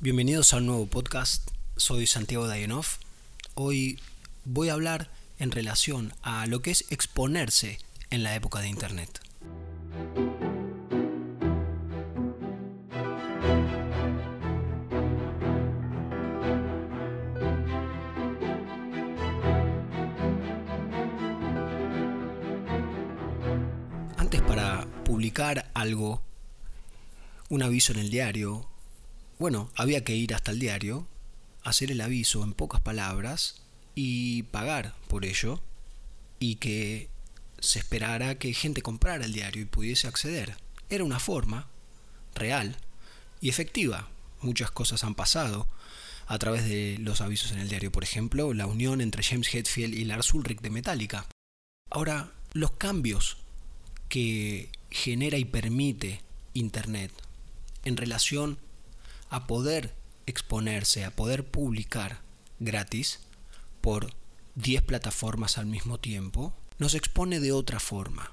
[0.00, 1.50] Bienvenidos a un nuevo podcast.
[1.76, 2.86] Soy Santiago Dayenov.
[3.54, 3.98] Hoy
[4.44, 5.10] voy a hablar
[5.40, 7.80] en relación a lo que es exponerse
[8.10, 9.20] en la época de Internet.
[24.16, 26.22] Antes para publicar algo,
[27.48, 28.68] un aviso en el diario,
[29.38, 31.06] bueno, había que ir hasta el diario,
[31.62, 33.62] hacer el aviso en pocas palabras
[33.94, 35.62] y pagar por ello
[36.38, 37.08] y que
[37.58, 40.56] se esperara que gente comprara el diario y pudiese acceder.
[40.90, 41.68] Era una forma
[42.34, 42.76] real
[43.40, 44.08] y efectiva.
[44.40, 45.68] Muchas cosas han pasado
[46.26, 47.90] a través de los avisos en el diario.
[47.90, 51.26] Por ejemplo, la unión entre James Hetfield y Lars Ulrich de Metallica.
[51.90, 53.38] Ahora, los cambios
[54.08, 56.22] que genera y permite
[56.54, 57.12] Internet
[57.84, 58.58] en relación
[59.30, 59.94] a poder
[60.26, 62.20] exponerse, a poder publicar
[62.58, 63.20] gratis
[63.80, 64.14] por
[64.56, 68.32] 10 plataformas al mismo tiempo, nos expone de otra forma.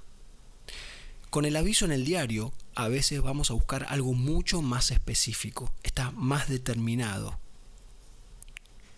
[1.30, 5.74] Con el aviso en el diario, a veces vamos a buscar algo mucho más específico,
[5.84, 7.40] está más determinado.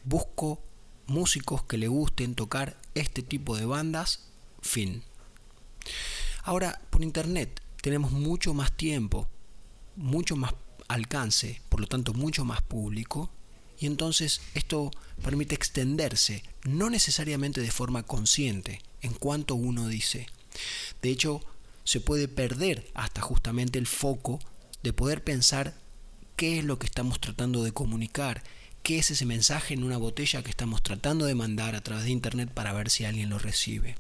[0.03, 0.62] Busco
[1.08, 4.30] músicos que le gusten tocar este tipo de bandas,
[4.62, 5.03] fin.
[6.44, 9.28] Ahora, por internet tenemos mucho más tiempo,
[9.95, 10.53] mucho más
[10.88, 13.30] alcance, por lo tanto mucho más público,
[13.80, 14.92] y entonces esto
[15.24, 20.28] permite extenderse, no necesariamente de forma consciente, en cuanto uno dice.
[21.02, 21.42] De hecho,
[21.84, 24.40] se puede perder hasta justamente el foco
[24.84, 25.76] de poder pensar
[26.36, 28.44] qué es lo que estamos tratando de comunicar,
[28.84, 32.12] qué es ese mensaje en una botella que estamos tratando de mandar a través de
[32.12, 33.96] Internet para ver si alguien lo recibe.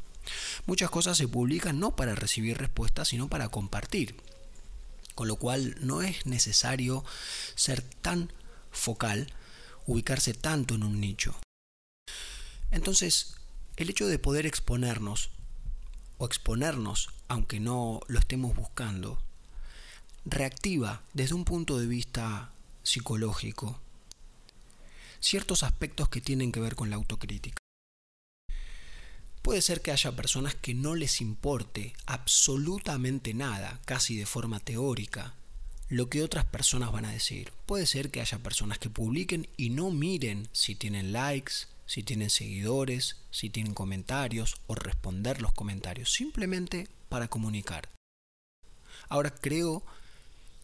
[0.65, 4.15] Muchas cosas se publican no para recibir respuestas, sino para compartir
[5.17, 7.03] con lo cual no es necesario
[7.55, 8.31] ser tan
[8.69, 9.33] focal,
[9.87, 11.35] ubicarse tanto en un nicho.
[12.69, 13.33] Entonces,
[13.77, 15.31] el hecho de poder exponernos,
[16.19, 19.19] o exponernos aunque no lo estemos buscando,
[20.23, 22.51] reactiva desde un punto de vista
[22.83, 23.79] psicológico
[25.19, 27.57] ciertos aspectos que tienen que ver con la autocrítica.
[29.47, 35.35] Puede ser que haya personas que no les importe absolutamente nada, casi de forma teórica,
[35.87, 37.53] lo que otras personas van a decir.
[37.65, 41.53] Puede ser que haya personas que publiquen y no miren si tienen likes,
[41.85, 47.89] si tienen seguidores, si tienen comentarios o responder los comentarios, simplemente para comunicar.
[49.07, 49.81] Ahora creo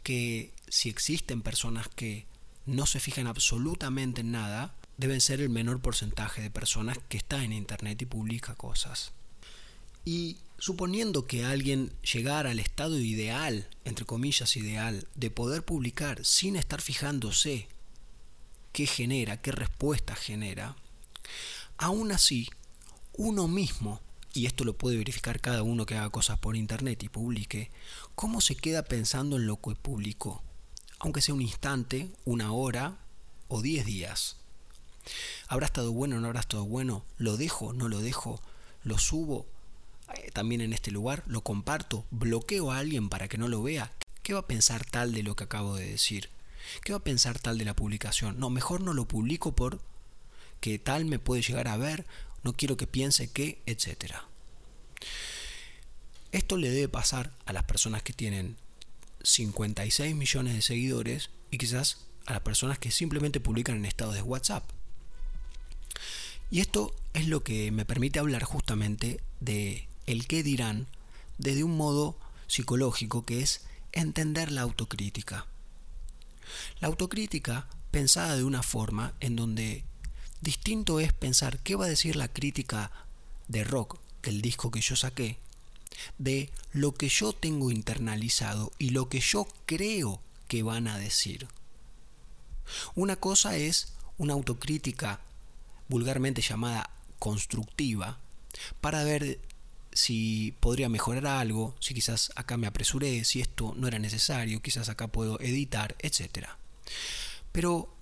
[0.04, 2.26] que si existen personas que
[2.66, 7.44] no se fijan absolutamente en nada, deben ser el menor porcentaje de personas que está
[7.44, 9.12] en Internet y publica cosas.
[10.06, 16.56] Y suponiendo que alguien llegara al estado ideal, entre comillas ideal, de poder publicar sin
[16.56, 17.68] estar fijándose
[18.72, 20.78] qué genera, qué respuesta genera,
[21.78, 22.48] aún así,
[23.12, 24.00] uno mismo,
[24.34, 27.72] y esto lo puede verificar cada uno que haga cosas por internet y publique,
[28.16, 30.42] cómo se queda pensando en lo que publicó,
[31.00, 33.00] aunque sea un instante, una hora
[33.50, 34.38] o diez días.
[35.48, 37.06] ¿Habrá estado bueno o no habrá estado bueno?
[37.18, 37.74] ¿Lo dejo?
[37.74, 38.42] ¿No lo dejo?
[38.84, 39.46] ¿Lo subo
[40.16, 41.24] eh, también en este lugar?
[41.28, 42.06] ¿Lo comparto?
[42.12, 43.92] ¿Bloqueo a alguien para que no lo vea?
[44.22, 46.30] ¿Qué va a pensar tal de lo que acabo de decir?
[46.84, 48.40] ¿Qué va a pensar tal de la publicación?
[48.40, 49.82] No, mejor no lo publico por
[50.62, 52.06] que tal me puede llegar a ver,
[52.42, 54.28] no quiero que piense que, etcétera.
[56.32, 58.56] Esto le debe pasar a las personas que tienen
[59.24, 64.22] 56 millones de seguidores y quizás a las personas que simplemente publican en estados de
[64.22, 64.64] WhatsApp.
[66.54, 70.86] Y esto es lo que me permite hablar justamente de el qué dirán
[71.40, 72.16] desde un modo
[72.46, 75.48] psicológico que es entender la autocrítica.
[76.80, 79.84] La autocrítica pensada de una forma en donde
[80.42, 82.92] distinto es pensar qué va a decir la crítica
[83.48, 85.40] de rock del disco que yo saqué,
[86.20, 91.48] de lo que yo tengo internalizado y lo que yo creo que van a decir.
[92.94, 95.20] Una cosa es una autocrítica
[95.94, 98.18] vulgarmente llamada constructiva,
[98.82, 99.40] para ver
[99.92, 104.90] si podría mejorar algo, si quizás acá me apresuré, si esto no era necesario, quizás
[104.90, 106.48] acá puedo editar, etc.
[107.52, 107.96] Pero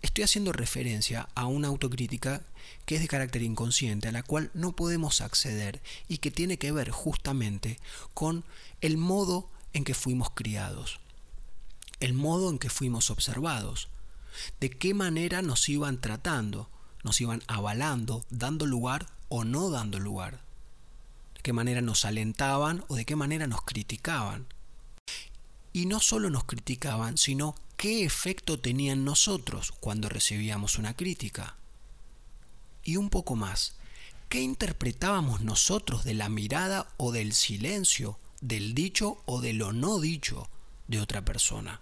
[0.00, 2.42] estoy haciendo referencia a una autocrítica
[2.86, 6.70] que es de carácter inconsciente, a la cual no podemos acceder y que tiene que
[6.70, 7.80] ver justamente
[8.14, 8.44] con
[8.80, 11.00] el modo en que fuimos criados,
[11.98, 13.88] el modo en que fuimos observados,
[14.60, 16.70] de qué manera nos iban tratando,
[17.04, 20.40] nos iban avalando, dando lugar o no dando lugar.
[21.34, 24.46] De qué manera nos alentaban o de qué manera nos criticaban.
[25.72, 31.56] Y no solo nos criticaban, sino qué efecto tenía en nosotros cuando recibíamos una crítica.
[32.82, 33.76] Y un poco más,
[34.28, 40.00] ¿qué interpretábamos nosotros de la mirada o del silencio, del dicho o de lo no
[40.00, 40.48] dicho
[40.88, 41.80] de otra persona?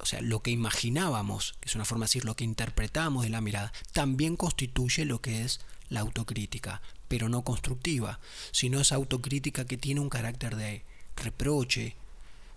[0.00, 3.40] O sea, lo que imaginábamos, es una forma de decir lo que interpretábamos de la
[3.40, 8.20] mirada, también constituye lo que es la autocrítica, pero no constructiva,
[8.52, 10.84] sino esa autocrítica que tiene un carácter de
[11.16, 11.96] reproche,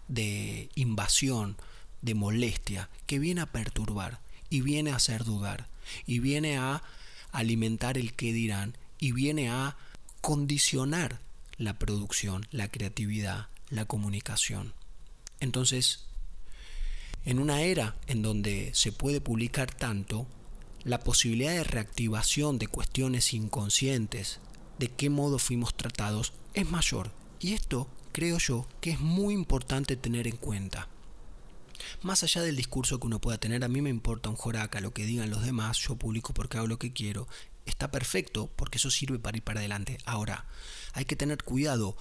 [0.07, 1.57] de invasión,
[2.01, 4.19] de molestia, que viene a perturbar
[4.49, 5.67] y viene a hacer dudar
[6.05, 6.83] y viene a
[7.31, 9.75] alimentar el qué dirán y viene a
[10.21, 11.19] condicionar
[11.57, 14.73] la producción, la creatividad, la comunicación.
[15.39, 16.05] Entonces,
[17.25, 20.27] en una era en donde se puede publicar tanto,
[20.83, 24.39] la posibilidad de reactivación de cuestiones inconscientes,
[24.79, 27.11] de qué modo fuimos tratados, es mayor.
[27.39, 30.89] Y esto creo yo que es muy importante tener en cuenta.
[32.01, 34.93] Más allá del discurso que uno pueda tener, a mí me importa un joraca lo
[34.93, 37.27] que digan los demás, yo publico porque hago lo que quiero,
[37.65, 39.97] está perfecto porque eso sirve para ir para adelante.
[40.05, 40.45] Ahora,
[40.93, 41.95] hay que tener cuidado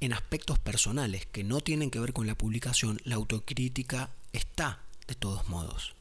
[0.00, 5.14] en aspectos personales que no tienen que ver con la publicación, la autocrítica está de
[5.14, 5.94] todos modos.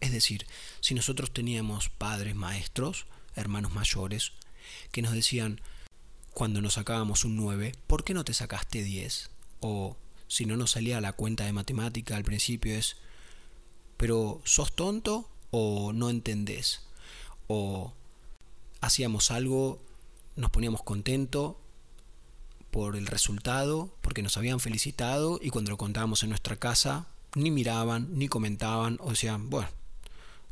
[0.00, 0.46] Es decir,
[0.80, 3.06] si nosotros teníamos padres maestros,
[3.36, 4.32] hermanos mayores,
[4.92, 5.60] que nos decían,
[6.32, 9.30] cuando nos sacábamos un 9, ¿por qué no te sacaste 10?
[9.60, 9.96] O
[10.28, 12.96] si no nos salía la cuenta de matemática al principio es,
[13.96, 16.82] pero ¿sos tonto o no entendés?
[17.46, 17.92] O
[18.80, 19.82] hacíamos algo,
[20.36, 21.56] nos poníamos contentos
[22.70, 27.50] por el resultado, porque nos habían felicitado y cuando lo contábamos en nuestra casa, ni
[27.50, 29.68] miraban, ni comentaban, o decían, bueno,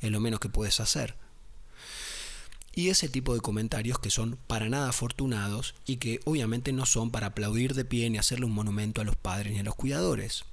[0.01, 1.17] es lo menos que puedes hacer
[2.79, 7.11] y ese tipo de comentarios que son para nada afortunados y que obviamente no son
[7.11, 10.45] para aplaudir de pie ni hacerle un monumento a los padres ni a los cuidadores.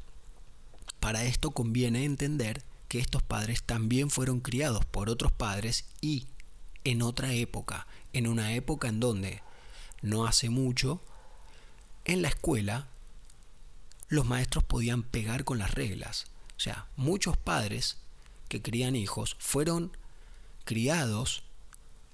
[0.99, 6.25] Para esto conviene entender que estos padres también fueron criados por otros padres y
[6.83, 9.43] en otra época, en una época en donde
[10.01, 11.03] no hace mucho,
[12.05, 12.87] en la escuela
[14.07, 16.27] los maestros podían pegar con las reglas.
[16.57, 17.97] O sea, muchos padres
[18.47, 19.95] que crían hijos fueron
[20.63, 21.43] criados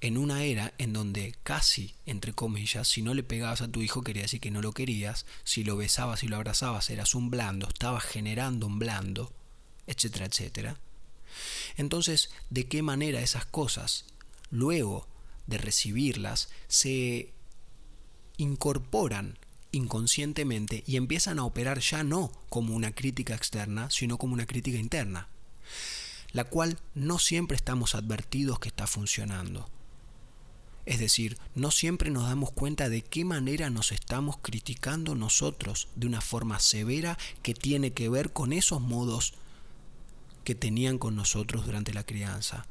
[0.02, 4.02] en una era en donde casi, entre comillas, si no le pegabas a tu hijo
[4.02, 7.68] quería decir que no lo querías, si lo besabas y lo abrazabas eras un blando,
[7.68, 9.32] estabas generando un blando,
[9.86, 10.78] etcétera, etcétera.
[11.78, 14.06] Entonces, ¿de qué manera esas cosas,
[14.50, 15.08] luego
[15.46, 17.32] de recibirlas, se
[18.38, 19.38] incorporan
[19.72, 24.78] inconscientemente y empiezan a operar ya no como una crítica externa, sino como una crítica
[24.78, 25.28] interna,
[26.32, 29.70] la cual no siempre estamos advertidos que está funcionando.
[30.86, 36.08] Es decir, no siempre nos damos cuenta de qué manera nos estamos criticando nosotros de
[36.08, 39.34] una forma severa que tiene que ver con esos modos
[40.44, 42.66] que tenían con nosotros durante la crianza.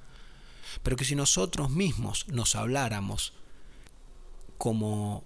[0.82, 3.32] Pero que si nosotros mismos nos habláramos
[4.58, 5.24] como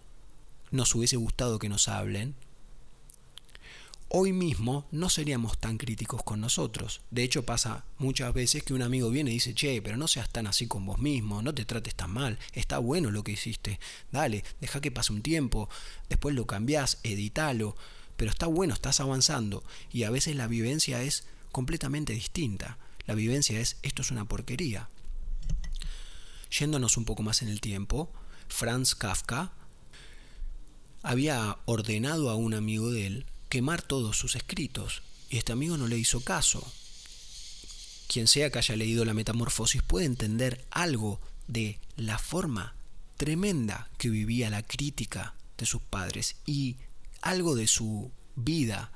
[0.75, 2.35] nos hubiese gustado que nos hablen,
[4.09, 7.01] hoy mismo no seríamos tan críticos con nosotros.
[7.11, 10.31] De hecho pasa muchas veces que un amigo viene y dice, che, pero no seas
[10.31, 13.79] tan así con vos mismo, no te trates tan mal, está bueno lo que hiciste,
[14.11, 15.69] dale, deja que pase un tiempo,
[16.09, 17.77] después lo cambiás, editalo,
[18.17, 19.63] pero está bueno, estás avanzando
[19.93, 22.79] y a veces la vivencia es completamente distinta.
[23.07, 24.89] La vivencia es, esto es una porquería.
[26.51, 28.11] Yéndonos un poco más en el tiempo,
[28.49, 29.53] Franz Kafka
[31.05, 35.87] había ordenado a un amigo de él quemar todos sus escritos, y este amigo no
[35.87, 36.67] le hizo caso.
[38.09, 42.75] Quien sea que haya leído la Metamorfosis puede entender algo de la forma
[43.19, 46.77] tremenda que vivía la crítica de sus padres y
[47.21, 48.91] algo de su vida,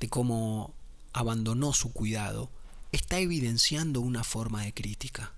[0.00, 0.74] de cómo
[1.12, 2.50] abandonó su cuidado,
[2.90, 5.32] está evidenciando una forma de crítica.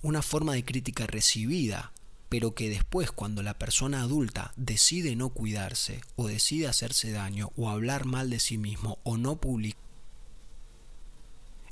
[0.00, 1.92] Una forma de crítica recibida
[2.32, 7.68] pero que después cuando la persona adulta decide no cuidarse o decide hacerse daño o
[7.68, 9.78] hablar mal de sí mismo o no publicar,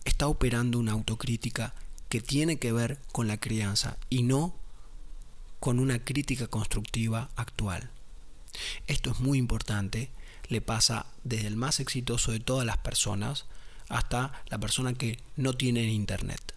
[0.05, 1.75] está operando una autocrítica
[2.11, 4.55] que tiene que ver con la crianza y no
[5.61, 7.88] con una crítica constructiva actual.
[8.87, 10.11] Esto es muy importante,
[10.49, 13.47] le pasa desde el más exitoso de todas las personas
[13.88, 16.50] hasta la persona que no tiene internet.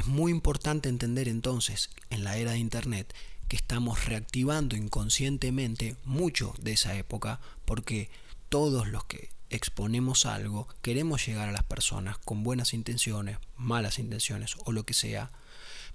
[0.00, 3.14] Es muy importante entender entonces, en la era de Internet,
[3.48, 8.08] que estamos reactivando inconscientemente mucho de esa época porque
[8.48, 14.56] todos los que exponemos algo queremos llegar a las personas con buenas intenciones, malas intenciones
[14.64, 15.32] o lo que sea,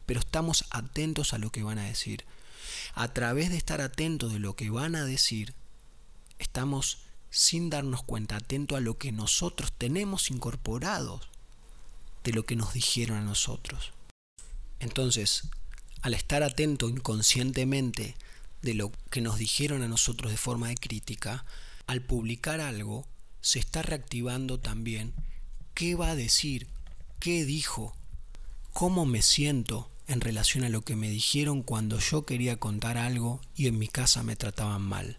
[0.05, 2.25] pero estamos atentos a lo que van a decir.
[2.93, 5.55] A través de estar atentos de lo que van a decir,
[6.37, 6.99] estamos
[7.31, 11.27] sin darnos cuenta, atento a lo que nosotros tenemos incorporados
[12.23, 13.94] de lo que nos dijeron a nosotros.
[14.79, 15.49] Entonces,
[16.01, 18.15] al estar atento inconscientemente
[18.61, 21.45] de lo que nos dijeron a nosotros de forma de crítica,
[21.87, 23.07] al publicar algo,
[23.41, 25.13] se está reactivando también
[25.73, 26.67] qué va a decir,
[27.19, 27.95] qué dijo,
[28.73, 33.41] cómo me siento en relación a lo que me dijeron cuando yo quería contar algo
[33.55, 35.17] y en mi casa me trataban mal.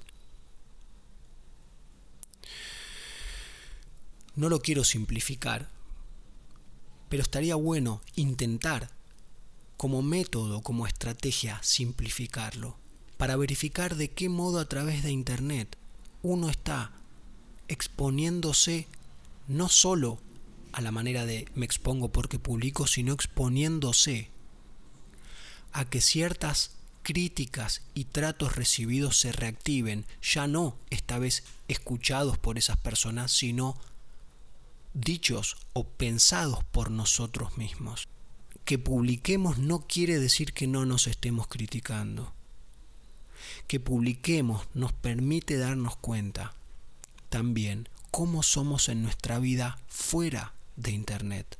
[4.34, 5.70] No lo quiero simplificar,
[7.08, 8.95] pero estaría bueno intentar
[9.76, 12.76] como método, como estrategia, simplificarlo,
[13.16, 15.76] para verificar de qué modo a través de Internet
[16.22, 16.92] uno está
[17.68, 18.88] exponiéndose
[19.48, 20.18] no solo
[20.72, 24.30] a la manera de me expongo porque publico, sino exponiéndose
[25.72, 32.58] a que ciertas críticas y tratos recibidos se reactiven, ya no esta vez escuchados por
[32.58, 33.78] esas personas, sino
[34.92, 38.08] dichos o pensados por nosotros mismos.
[38.66, 42.34] Que publiquemos no quiere decir que no nos estemos criticando.
[43.68, 46.52] Que publiquemos nos permite darnos cuenta
[47.30, 51.58] también cómo somos en nuestra vida fuera de Internet.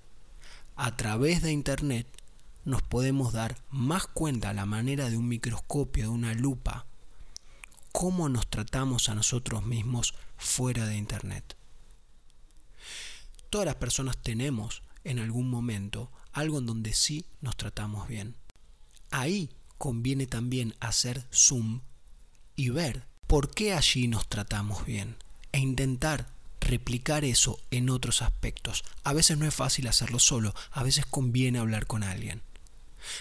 [0.74, 2.08] A través de Internet
[2.64, 6.86] nos podemos dar más cuenta a la manera de un microscopio, de una lupa,
[7.92, 11.56] cómo nos tratamos a nosotros mismos fuera de Internet.
[13.48, 18.36] Todas las personas tenemos en algún momento algo en donde sí nos tratamos bien.
[19.10, 21.80] Ahí conviene también hacer zoom
[22.54, 25.16] y ver por qué allí nos tratamos bien
[25.52, 26.28] e intentar
[26.60, 28.84] replicar eso en otros aspectos.
[29.02, 32.42] A veces no es fácil hacerlo solo, a veces conviene hablar con alguien.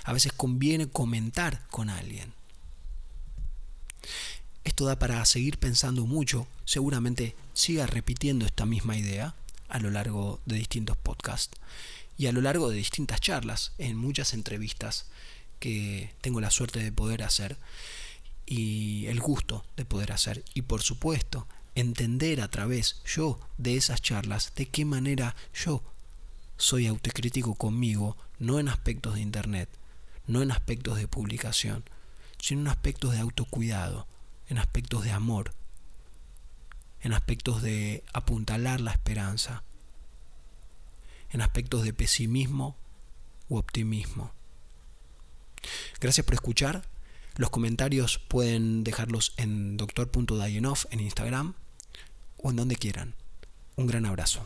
[0.03, 2.33] A veces conviene comentar con alguien.
[4.65, 9.35] Esto da para seguir pensando mucho, seguramente siga repitiendo esta misma idea
[9.69, 11.57] a lo largo de distintos podcasts
[12.17, 15.07] y a lo largo de distintas charlas, en muchas entrevistas
[15.59, 17.57] que tengo la suerte de poder hacer
[18.45, 20.43] y el gusto de poder hacer.
[20.53, 25.83] Y por supuesto, entender a través yo de esas charlas de qué manera yo
[26.57, 29.69] soy autocrítico conmigo, no en aspectos de internet,
[30.27, 31.83] no en aspectos de publicación,
[32.39, 34.07] sino en aspectos de autocuidado,
[34.47, 35.53] en aspectos de amor,
[37.01, 39.63] en aspectos de apuntalar la esperanza,
[41.35, 42.77] en aspectos de pesimismo
[43.49, 44.31] u optimismo.
[45.99, 46.83] Gracias por escuchar.
[47.35, 51.53] Los comentarios pueden dejarlos en doctor.dayenov en Instagram
[52.37, 53.15] o en donde quieran.
[53.75, 54.45] Un gran abrazo.